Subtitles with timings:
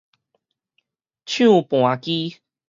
[1.27, 2.41] 唱盤機